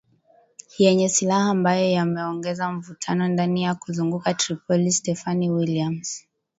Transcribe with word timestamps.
yenye 0.79 1.09
silaha 1.09 1.49
ambayo 1.49 1.91
yameongeza 1.91 2.71
mvutano 2.71 3.27
ndani 3.27 3.65
na 3.65 3.75
kuzunguka 3.75 4.33
Tripoli 4.33 4.91
Stephanie 4.91 5.49
Williams 5.51 6.25